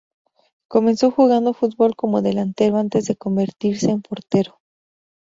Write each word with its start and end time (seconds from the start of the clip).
Comenzó 0.67 1.11
jugando 1.11 1.53
fútbol 1.53 1.95
como 1.95 2.23
delantero 2.23 2.77
antes 2.79 3.05
de 3.05 3.17
convertirse 3.17 3.91
en 3.91 4.01
portero. 4.01 4.59